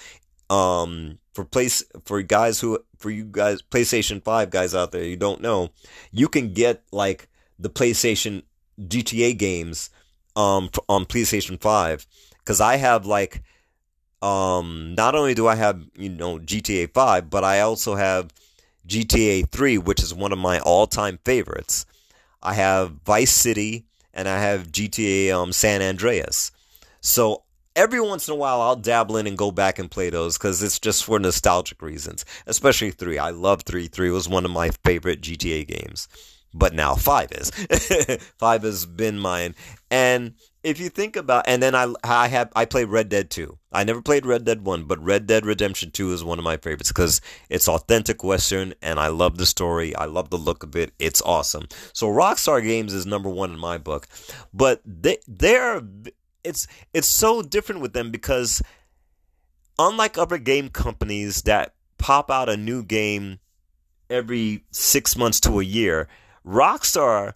[0.49, 5.17] um for place for guys who for you guys playstation 5 guys out there you
[5.17, 5.69] don't know
[6.11, 8.43] you can get like the playstation
[8.79, 9.89] GTA games
[10.35, 12.05] um on PlayStation 5
[12.45, 13.43] cuz I have like
[14.21, 18.33] um not only do I have you know GTA 5 but I also have
[18.87, 21.85] GTA 3 which is one of my all-time favorites.
[22.41, 26.51] I have Vice City and I have GTA um San Andreas.
[27.01, 27.43] So
[27.75, 30.63] every once in a while I'll dabble in and go back and play those because
[30.63, 32.25] it's just for nostalgic reasons.
[32.47, 33.19] Especially 3.
[33.19, 33.87] I love 3.
[33.87, 36.07] 3 was one of my favorite GTA games
[36.53, 37.51] but now five is.
[38.37, 39.55] five has been mine.
[39.91, 40.33] And
[40.67, 43.57] if you think about, and then I, I have, I played Red Dead 2.
[43.71, 46.57] I never played Red Dead 1, but Red Dead Redemption 2 is one of my
[46.57, 49.95] favorites because it's authentic Western and I love the story.
[49.95, 50.91] I love the look of it.
[50.99, 51.67] It's awesome.
[51.93, 54.07] So Rockstar Games is number one in my book,
[54.53, 55.81] but they, they're,
[56.43, 58.61] it's, it's so different with them because
[59.79, 63.39] unlike other game companies that pop out a new game
[64.09, 66.07] every six months to a year.
[66.45, 67.33] Rockstar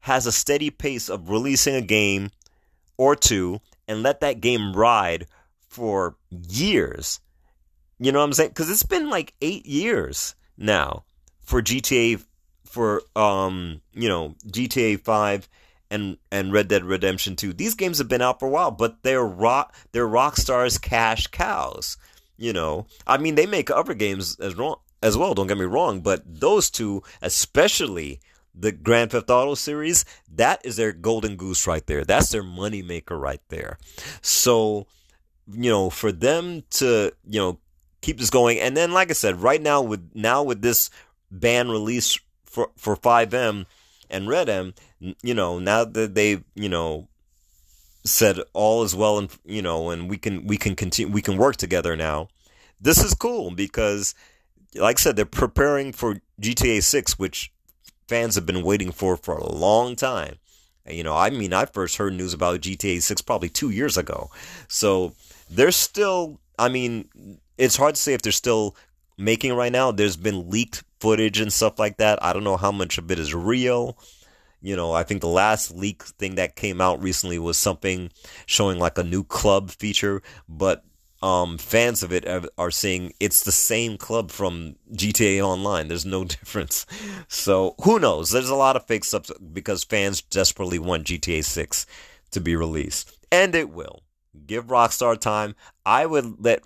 [0.00, 2.30] has a steady pace of releasing a game
[2.96, 5.26] or two and let that game ride
[5.68, 7.20] for years.
[7.98, 8.50] You know what I'm saying?
[8.50, 11.04] Because it's been like eight years now
[11.40, 12.24] for GTA,
[12.64, 15.48] for um, you know GTA Five
[15.90, 17.52] and and Red Dead Redemption Two.
[17.52, 21.96] These games have been out for a while, but they're rock they're Rockstar's cash cows.
[22.36, 25.34] You know, I mean, they make other games as wrong as well.
[25.34, 28.20] Don't get me wrong, but those two, especially
[28.54, 32.04] the Grand Theft Auto series, that is their golden goose right there.
[32.04, 33.78] That's their moneymaker right there.
[34.22, 34.86] So,
[35.50, 37.58] you know, for them to, you know,
[38.00, 40.90] keep this going, and then like I said, right now with now with this
[41.30, 43.66] ban release for for FiveM
[44.08, 44.76] and RedM,
[45.22, 47.08] you know, now that they've, you know,
[48.04, 51.36] said all is well and you know, and we can we can continue we can
[51.36, 52.28] work together now.
[52.80, 54.14] This is cool because
[54.74, 57.52] like I said, they're preparing for GTA 6, which
[58.08, 60.36] fans have been waiting for for a long time.
[60.86, 64.30] You know, I mean, I first heard news about GTA 6 probably two years ago.
[64.68, 65.14] So
[65.50, 67.08] they're still, I mean,
[67.56, 68.76] it's hard to say if they're still
[69.16, 69.92] making right now.
[69.92, 72.22] There's been leaked footage and stuff like that.
[72.22, 73.96] I don't know how much of it is real.
[74.60, 78.10] You know, I think the last leak thing that came out recently was something
[78.46, 80.84] showing like a new club feature, but
[81.24, 82.26] um, fans of it
[82.58, 85.88] are saying it's the same club from GTA Online.
[85.88, 86.84] There's no difference.
[87.28, 88.30] So who knows?
[88.30, 91.86] There's a lot of fake stuff because fans desperately want GTA 6
[92.32, 94.02] to be released, and it will.
[94.46, 95.54] Give Rockstar time.
[95.86, 96.62] I would let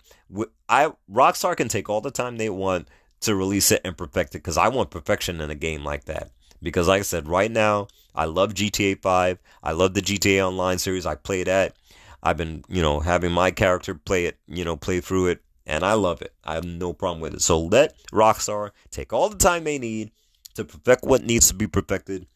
[0.69, 2.89] I Rockstar can take all the time they want
[3.21, 6.31] to release it and perfect it because I want perfection in a game like that.
[6.61, 9.39] Because like I said, right now I love GTA 5.
[9.63, 11.07] I love the GTA Online series.
[11.07, 11.77] I play that.
[12.23, 15.85] I've been, you know, having my character play it, you know, play through it, and
[15.85, 16.33] I love it.
[16.45, 17.43] I have no problem with it.
[17.43, 20.11] So let Rockstar take all the time they need
[20.55, 22.27] to perfect what needs to be perfected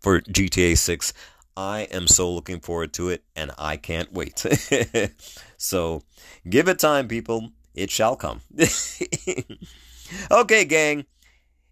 [0.00, 1.12] for GTA 6.
[1.56, 4.38] I am so looking forward to it, and I can't wait.
[5.56, 6.02] so
[6.48, 7.52] give it time, people.
[7.74, 8.40] It shall come.
[10.30, 11.06] okay, gang.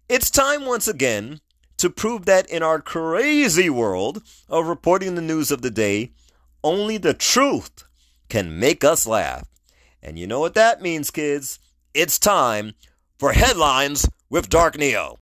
[0.07, 1.41] It's time once again
[1.77, 6.11] to prove that in our crazy world of reporting the news of the day,
[6.63, 7.83] only the truth
[8.29, 9.47] can make us laugh.
[10.01, 11.59] And you know what that means, kids?
[11.93, 12.73] It's time
[13.19, 15.17] for headlines with Dark Neo.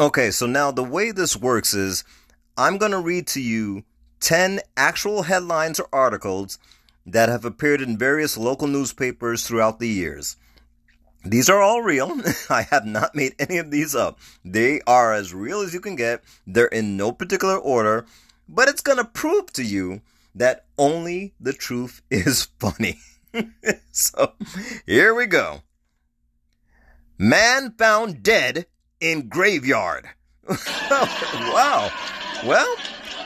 [0.00, 2.04] Okay, so now the way this works is
[2.56, 3.82] I'm going to read to you
[4.20, 6.58] 10 actual headlines or articles
[7.04, 10.36] that have appeared in various local newspapers throughout the years.
[11.24, 12.20] These are all real.
[12.50, 14.18] I have not made any of these up.
[14.44, 16.22] They are as real as you can get.
[16.46, 18.06] They're in no particular order,
[18.48, 20.00] but it's going to prove to you
[20.34, 22.98] that only the truth is funny.
[23.92, 24.32] so
[24.86, 25.62] here we go.
[27.18, 28.66] Man found dead
[29.00, 30.08] in graveyard.
[30.48, 31.90] wow.
[32.46, 32.76] Well,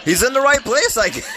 [0.05, 1.29] he's in the right place, I guess.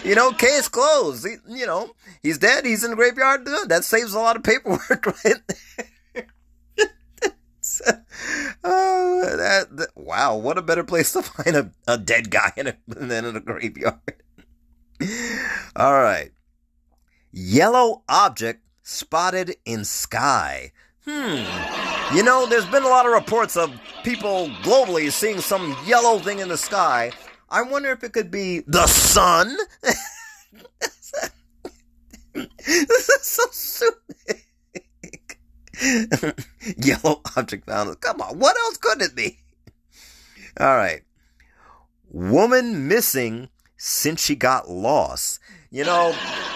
[0.04, 1.26] you know, case closed.
[1.26, 2.64] He, you know, he's dead.
[2.64, 3.46] He's in the graveyard.
[3.66, 5.36] That saves a lot of paperwork, right?
[8.64, 10.36] oh, that, that, wow!
[10.36, 13.40] What a better place to find a, a dead guy in a, than in a
[13.40, 14.00] graveyard.
[15.76, 16.30] All right.
[17.32, 20.72] Yellow object spotted in sky.
[21.06, 21.89] Hmm.
[22.12, 26.40] You know, there's been a lot of reports of people globally seeing some yellow thing
[26.40, 27.12] in the sky.
[27.48, 29.56] I wonder if it could be the sun.
[32.32, 33.94] this is so stupid.
[36.76, 38.00] yellow object found.
[38.00, 39.38] Come on, what else could it be?
[40.58, 41.02] All right.
[42.10, 45.38] Woman missing since she got lost.
[45.72, 46.10] You know,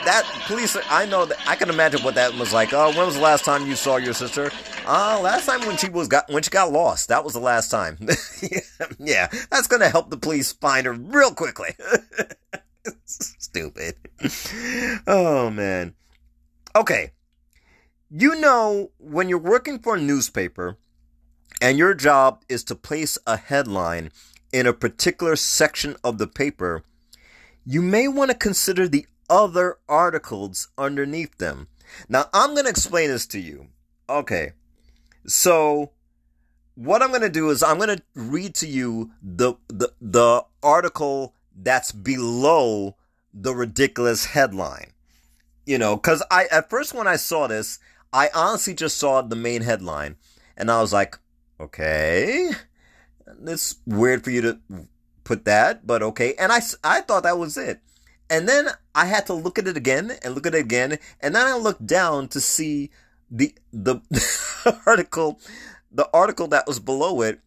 [0.05, 2.72] that police, I know that, I can imagine what that was like.
[2.72, 4.50] Oh, when was the last time you saw your sister?
[4.87, 7.09] Uh, last time when she was got, when she got lost.
[7.11, 7.96] That was the last time.
[8.98, 11.77] yeah, that's gonna help the police find her real quickly.
[13.05, 13.94] Stupid.
[15.07, 15.94] Oh, man.
[16.74, 17.12] Okay.
[18.11, 20.76] You know, when you're working for a newspaper
[21.62, 24.11] and your job is to place a headline
[24.53, 26.82] in a particular section of the paper,
[27.65, 31.69] you may want to consider the other articles underneath them.
[32.09, 33.69] Now, I'm going to explain this to you.
[34.09, 34.53] Okay.
[35.27, 35.93] So,
[36.75, 40.45] what I'm going to do is I'm going to read to you the, the, the
[40.62, 42.97] article that's below
[43.33, 44.93] the ridiculous headline.
[45.67, 47.79] You know, cause I, at first when I saw this,
[48.12, 50.17] I honestly just saw the main headline
[50.57, 51.19] and I was like,
[51.59, 52.51] okay,
[53.45, 54.59] it's weird for you to
[55.25, 56.35] put that, but okay.
[56.39, 57.81] And I, I thought that was it.
[58.31, 60.99] And then I had to look at it again and look at it again.
[61.20, 62.91] And then I looked down to see
[63.31, 64.01] the, the
[64.87, 65.41] article,
[65.91, 67.41] the article that was below it.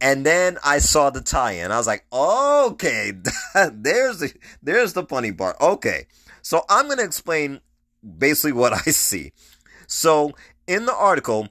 [0.00, 1.70] And then I saw the tie-in.
[1.70, 3.12] I was like, okay,
[3.72, 5.56] there's the, there's the funny part.
[5.60, 6.06] Okay.
[6.42, 7.60] So I'm going to explain
[8.18, 9.32] basically what I see.
[9.86, 10.32] So
[10.66, 11.48] in the article,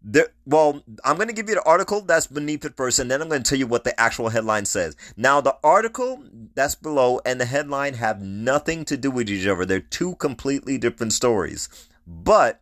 [0.00, 3.20] there, well, I'm going to give you the article that's beneath it first, and then
[3.20, 4.96] I'm going to tell you what the actual headline says.
[5.16, 6.22] Now, the article
[6.54, 9.64] that's below and the headline have nothing to do with each other.
[9.64, 11.68] They're two completely different stories,
[12.06, 12.60] but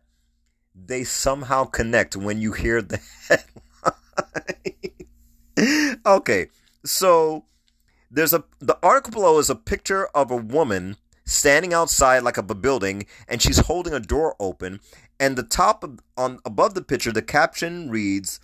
[0.73, 2.99] they somehow connect when you hear the
[5.57, 5.97] headline.
[6.05, 6.47] okay,
[6.85, 7.45] so
[8.09, 12.43] there's a the article below is a picture of a woman standing outside like a
[12.43, 14.79] building, and she's holding a door open,
[15.19, 18.39] and the top of, on above the picture, the caption reads,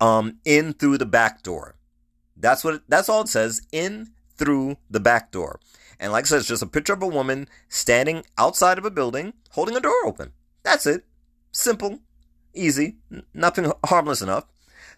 [0.00, 1.76] um, "In through the back door."
[2.36, 2.74] That's what.
[2.74, 3.66] It, that's all it says.
[3.72, 5.60] In through the back door.
[5.98, 8.90] And like I said, it's just a picture of a woman standing outside of a
[8.90, 10.32] building, holding a door open.
[10.62, 11.04] That's it.
[11.52, 12.00] Simple,
[12.54, 12.96] easy,
[13.32, 14.44] nothing harmless enough.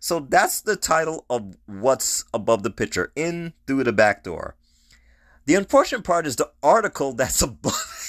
[0.00, 4.56] So that's the title of what's above the picture, in through the back door.
[5.46, 8.07] The unfortunate part is the article that's above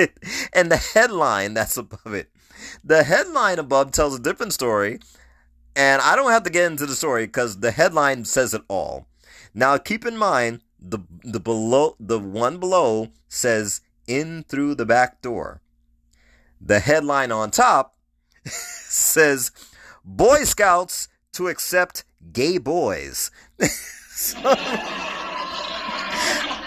[0.00, 0.18] it
[0.52, 2.30] and the headline that's above it.
[2.84, 5.00] The headline above tells a different story,
[5.76, 9.06] and I don't have to get into the story because the headline says it all.
[9.54, 15.22] Now keep in mind the the below the one below says in through the back
[15.22, 15.60] door.
[16.60, 17.96] The headline on top
[18.44, 19.50] says
[20.04, 23.30] Boy Scouts to accept gay boys.
[24.10, 24.54] so,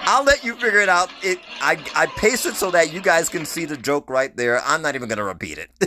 [0.06, 1.10] I'll let you figure it out.
[1.22, 4.62] It I I paste it so that you guys can see the joke right there.
[4.64, 5.70] I'm not even gonna repeat it.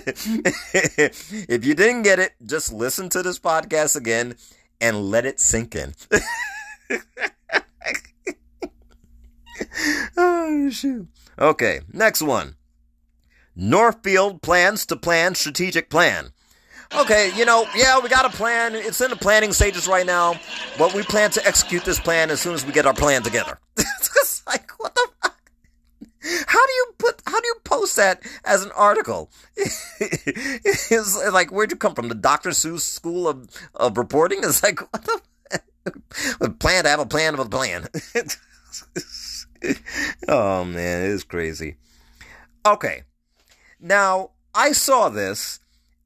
[1.48, 4.36] if you didn't get it, just listen to this podcast again
[4.80, 5.94] and let it sink in.
[10.16, 11.08] oh shoot.
[11.38, 12.56] Okay, next one.
[13.54, 16.32] Northfield plans to plan strategic plan.
[16.94, 18.74] Okay, you know, yeah, we got a plan.
[18.74, 20.38] It's in the planning stages right now,
[20.78, 23.58] but we plan to execute this plan as soon as we get our plan together.
[24.16, 25.32] it's like, what the fuck?
[26.48, 29.30] How do you put, how do you post that as an article?
[29.56, 32.08] it's like, where'd you come from?
[32.08, 32.50] The Dr.
[32.50, 34.40] Seuss School of, of Reporting?
[34.42, 37.86] It's like, what the plan to have a plan of a plan.
[40.28, 41.76] oh man, it is crazy.
[42.64, 43.02] Okay.
[43.80, 45.60] Now, I saw this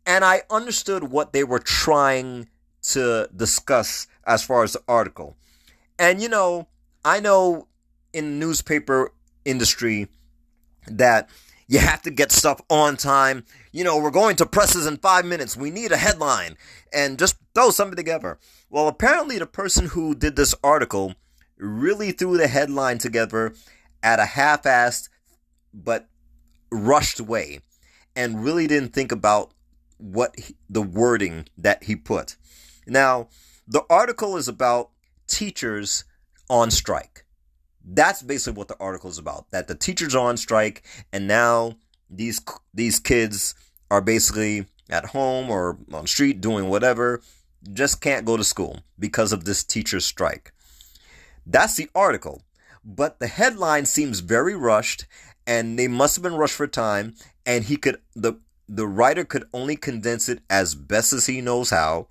[0.07, 2.49] and I understood what they were trying
[2.83, 5.37] to discuss as far as the article.
[5.99, 6.69] And you know,
[7.05, 7.69] I know
[8.13, 9.13] in the newspaper
[9.45, 10.09] industry
[10.87, 11.29] that
[11.69, 13.45] you have to get stuff on time.
[13.71, 15.57] You know, we're going to presses in five minutes.
[15.57, 16.57] We need a headline
[16.93, 18.39] and just throw something together.
[18.69, 21.15] Well, apparently, the person who did this article
[21.57, 23.55] really threw the headline together
[24.03, 25.09] at a half assed
[25.73, 26.09] but
[26.73, 27.61] rushed way
[28.17, 29.53] and really didn't think about
[29.99, 32.37] what he, the wording that he put.
[32.87, 33.29] Now,
[33.69, 34.91] the article is about
[35.29, 36.05] teachers
[36.49, 37.25] on strike.
[37.85, 39.51] That's basically what the article is about.
[39.51, 41.77] That the teachers are on strike, and now
[42.09, 42.41] these
[42.75, 43.55] these kids
[43.91, 47.21] are basically at home or on street doing whatever,
[47.73, 50.53] just can't go to school because of this teacher strike.
[51.47, 52.43] That's the article,
[52.85, 55.07] but the headline seems very rushed,
[55.47, 57.15] and they must have been rushed for time.
[57.47, 58.35] And he could the
[58.69, 62.09] the writer could only condense it as best as he knows how.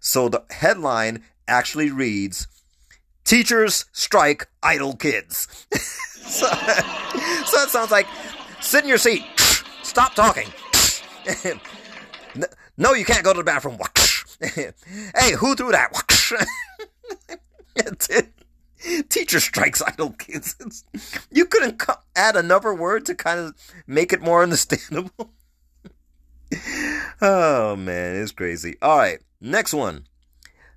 [0.00, 2.46] So the headline actually reads
[3.24, 5.66] Teachers strike idle kids.
[5.74, 8.06] so, so it sounds like
[8.60, 9.24] sit in your seat,
[9.82, 10.48] stop talking.
[12.76, 13.78] no, you can't go to the bathroom.
[15.16, 15.90] hey, who threw that?
[19.08, 20.84] Teacher strikes idle kids.
[21.30, 21.82] you couldn't
[22.14, 23.54] add another word to kind of
[23.86, 25.30] make it more understandable
[27.20, 28.76] oh man, it's crazy.
[28.82, 30.06] All right, next one.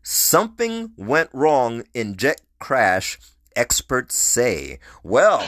[0.10, 3.20] Something went wrong in jet crash,
[3.58, 4.80] experts say.
[5.04, 5.46] Well,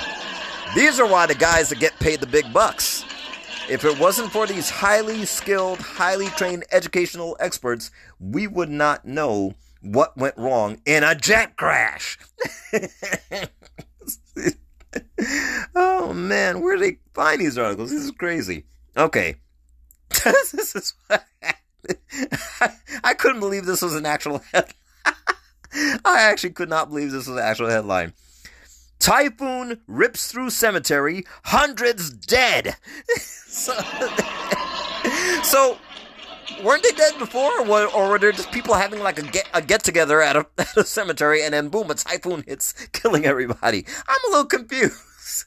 [0.76, 3.06] these are why the guys that get paid the big bucks.
[3.70, 7.90] If it wasn't for these highly skilled, highly trained educational experts,
[8.20, 12.20] we would not know what went wrong in a jet crash.
[15.74, 17.92] oh man, where do they find these articles?
[17.92, 18.66] This is crazy.
[18.98, 19.36] Okay,
[20.10, 20.96] this is
[23.04, 24.74] I, couldn't believe this was an actual headline.
[26.06, 28.14] I actually could not believe this was an actual headline.
[29.00, 32.76] Typhoon rips through cemetery, hundreds dead.
[33.18, 33.74] so,
[35.44, 35.78] so,
[36.64, 39.48] weren't they dead before, or were, or were there just people having like a get
[39.54, 43.26] a get together at a, at a cemetery, and then boom, a typhoon hits, killing
[43.26, 43.86] everybody?
[44.08, 45.46] I'm a little confused.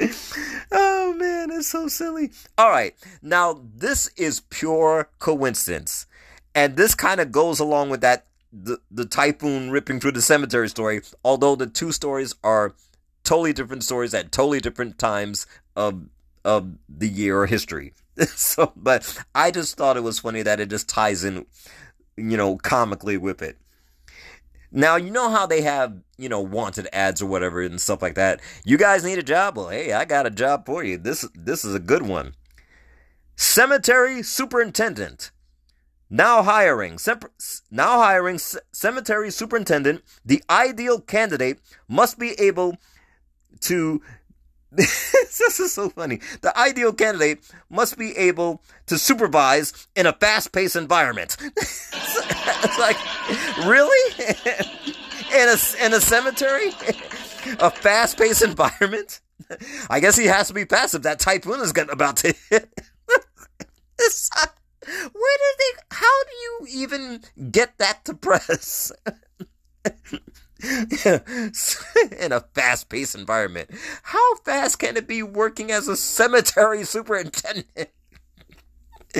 [0.72, 2.30] oh man, it's so silly.
[2.58, 6.06] All right, now this is pure coincidence,
[6.54, 10.68] and this kind of goes along with that the the typhoon ripping through the cemetery
[10.68, 11.00] story.
[11.24, 12.74] Although the two stories are
[13.24, 16.06] totally different stories at totally different times of
[16.44, 17.92] of the year or history.
[18.28, 21.46] so, but I just thought it was funny that it just ties in,
[22.16, 23.56] you know, comically with it.
[24.76, 28.16] Now, you know how they have, you know, wanted ads or whatever and stuff like
[28.16, 28.40] that.
[28.64, 29.56] You guys need a job?
[29.56, 30.98] Well, hey, I got a job for you.
[30.98, 32.34] This this is a good one.
[33.36, 35.30] Cemetery superintendent.
[36.10, 36.98] Now hiring,
[37.70, 40.02] now hiring cemetery superintendent.
[40.24, 42.76] The ideal candidate must be able
[43.60, 44.02] to
[44.76, 46.20] this is so funny.
[46.40, 51.36] The ideal candidate must be able to supervise in a fast paced environment.
[51.56, 52.96] it's like,
[53.66, 54.14] really?
[55.32, 56.70] in, a, in a cemetery?
[57.60, 59.20] a fast paced environment?
[59.88, 61.04] I guess he has to be passive.
[61.04, 62.68] That typhoon is getting about to hit.
[64.36, 64.46] Uh,
[64.86, 67.20] where did they, how do you even
[67.50, 68.92] get that to press?
[72.18, 73.70] in a fast paced environment.
[74.02, 77.90] How fast can it be working as a cemetery superintendent?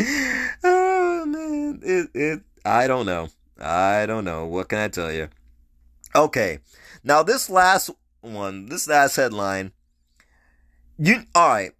[0.64, 3.28] oh man, it, it I don't know.
[3.60, 4.46] I don't know.
[4.46, 5.28] What can I tell you?
[6.14, 6.60] Okay.
[7.02, 7.90] Now this last
[8.20, 9.72] one, this last headline,
[10.98, 11.72] you all right.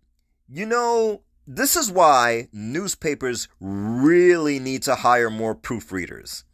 [0.48, 6.44] You know, this is why newspapers really need to hire more proofreaders.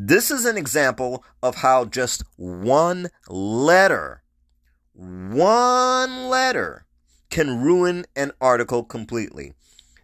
[0.00, 4.22] This is an example of how just one letter,
[4.92, 6.86] one letter
[7.30, 9.54] can ruin an article completely.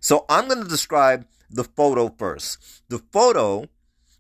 [0.01, 2.83] So I'm going to describe the photo first.
[2.89, 3.67] The photo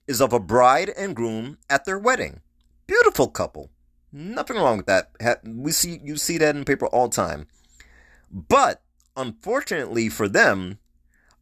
[0.06, 2.38] is of a bride and groom at their wedding.
[2.86, 3.70] Beautiful couple.
[4.12, 5.10] Nothing wrong with that.
[5.44, 7.48] We see you see that in paper all the time.
[8.30, 8.80] But
[9.16, 10.78] unfortunately for them,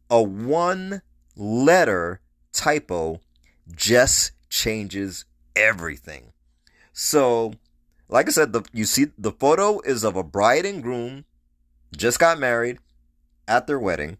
[0.09, 1.03] a one
[1.35, 2.19] letter
[2.51, 3.19] typo
[3.75, 6.33] just changes everything.
[6.93, 7.53] So,
[8.07, 11.25] like I said, the, you see the photo is of a bride and groom
[11.95, 12.77] just got married
[13.47, 14.17] at their wedding,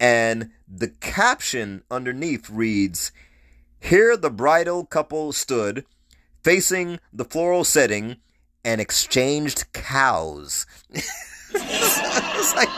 [0.00, 3.12] and the caption underneath reads,
[3.78, 5.84] "Here the bridal couple stood,
[6.42, 8.16] facing the floral setting,
[8.64, 12.68] and exchanged cows." it's like,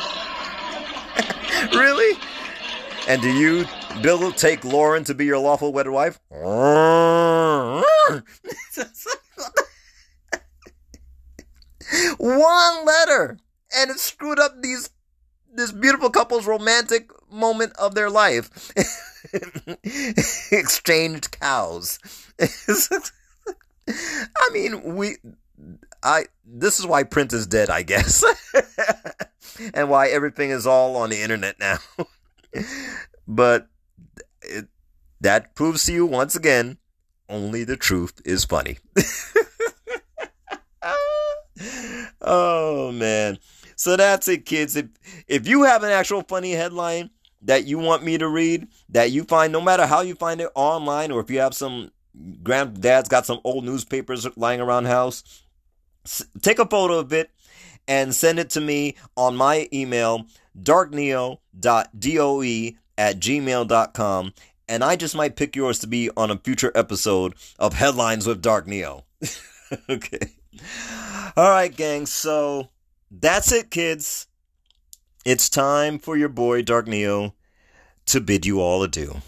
[1.72, 2.18] really?
[3.06, 3.66] And do you,
[4.00, 6.18] Bill, take Lauren to be your lawful wedded wife?
[12.18, 13.38] One letter,
[13.76, 14.88] and it screwed up these
[15.52, 18.72] this beautiful couple's romantic moment of their life.
[20.50, 21.98] Exchanged cows.
[23.88, 25.16] I mean, we
[26.02, 28.24] I this is why print is dead, I guess.
[29.74, 31.78] and why everything is all on the internet now
[33.26, 33.68] but
[34.42, 34.66] it,
[35.20, 36.78] that proves to you once again
[37.28, 38.78] only the truth is funny.
[42.20, 43.38] oh man.
[43.76, 44.76] So that's it kids.
[44.76, 44.86] If
[45.26, 47.10] if you have an actual funny headline
[47.42, 50.50] that you want me to read that you find no matter how you find it
[50.54, 51.90] online or if you have some
[52.42, 55.42] granddad's got some old newspapers lying around house
[56.40, 57.30] take a photo of it
[57.86, 60.24] and send it to me on my email
[60.58, 61.38] darkneo.doe
[62.96, 64.34] at gmail.com.
[64.68, 68.40] And I just might pick yours to be on a future episode of Headlines with
[68.40, 69.04] Dark Neo.
[69.90, 70.30] okay.
[71.36, 72.06] All right, gang.
[72.06, 72.70] So
[73.10, 74.26] that's it, kids.
[75.24, 77.34] It's time for your boy Dark Neo
[78.06, 79.22] to bid you all adieu.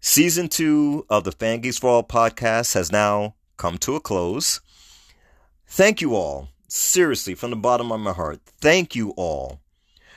[0.00, 4.60] Season two of the Fan Geeks for All podcast has now come to a close.
[5.66, 8.40] Thank you all, seriously, from the bottom of my heart.
[8.60, 9.60] Thank you all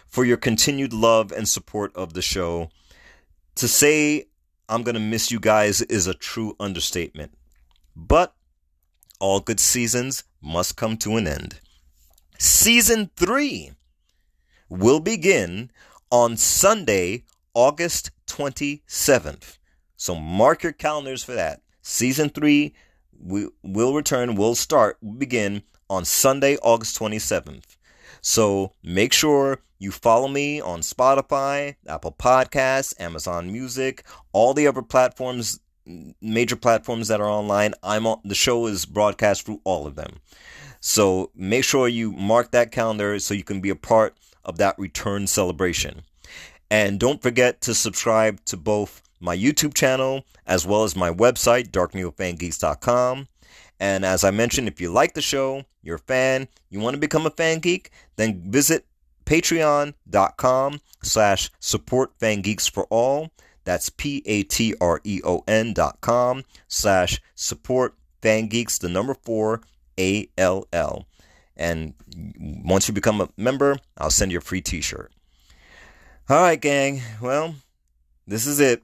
[0.10, 2.70] for your continued love and support of the show.
[3.55, 4.26] To say
[4.68, 7.32] I'm going to miss you guys is a true understatement.
[7.95, 8.36] But
[9.20, 11.60] all good seasons must come to an end.
[12.38, 13.72] Season 3
[14.70, 15.72] will begin
[16.12, 19.57] on Sunday, August 27th.
[19.97, 21.62] So mark your calendars for that.
[21.82, 22.74] Season 3
[23.22, 27.68] we will return, will start, begin on Sunday, August 27th.
[28.22, 34.03] So make sure you follow me on Spotify, Apple Podcasts, Amazon Music,
[34.34, 35.59] all the other platforms,
[36.22, 37.74] major platforms that are online.
[37.82, 40.20] I'm on, the show is broadcast through all of them.
[40.82, 44.78] So make sure you mark that calendar so you can be a part of that
[44.78, 46.01] return celebration.
[46.70, 51.70] And don't forget to subscribe to both my YouTube channel as well as my website,
[51.70, 53.28] darkneofangeeks.com.
[53.80, 56.99] And as I mentioned, if you like the show, you're a fan, you want to
[56.99, 58.86] become a fan geek, then visit
[59.25, 63.30] patreon.com slash support fangeeks for all.
[63.63, 69.61] That's P-A-T-R-E-O-N dot com slash support fangeeks, the number four,
[69.99, 71.07] A-L-L.
[71.55, 71.93] And
[72.39, 75.11] once you become a member, I'll send you a free t-shirt.
[76.30, 77.01] All right, gang.
[77.21, 77.55] Well,
[78.25, 78.84] this is it.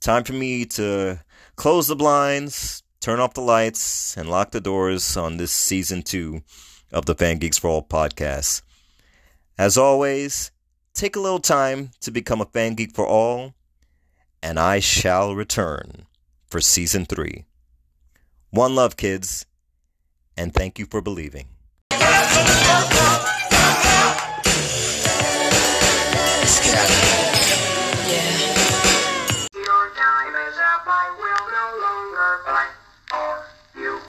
[0.00, 1.20] Time for me to
[1.56, 6.42] close the blinds, turn off the lights, and lock the doors on this season two
[6.92, 8.62] of the Fan Geeks for All podcast.
[9.58, 10.52] As always,
[10.94, 13.54] take a little time to become a fan geek for all,
[14.42, 16.06] and I shall return
[16.46, 17.44] for season three.
[18.50, 19.46] One love, kids,
[20.36, 21.46] and thank you for believing.